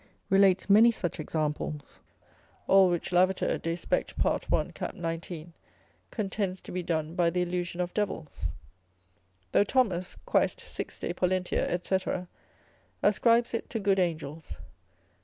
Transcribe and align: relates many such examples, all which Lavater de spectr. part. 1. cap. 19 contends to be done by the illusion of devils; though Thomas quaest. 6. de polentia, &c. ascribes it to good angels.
relates 0.31 0.67
many 0.67 0.89
such 0.89 1.19
examples, 1.19 1.99
all 2.65 2.89
which 2.89 3.11
Lavater 3.11 3.59
de 3.59 3.75
spectr. 3.75 4.17
part. 4.17 4.49
1. 4.49 4.71
cap. 4.71 4.95
19 4.95 5.53
contends 6.09 6.59
to 6.59 6.71
be 6.71 6.81
done 6.81 7.13
by 7.13 7.29
the 7.29 7.43
illusion 7.43 7.79
of 7.79 7.93
devils; 7.93 8.45
though 9.51 9.63
Thomas 9.63 10.17
quaest. 10.25 10.59
6. 10.59 10.97
de 10.97 11.13
polentia, 11.13 11.79
&c. 11.85 11.99
ascribes 13.03 13.53
it 13.53 13.69
to 13.69 13.79
good 13.79 13.99
angels. 13.99 14.57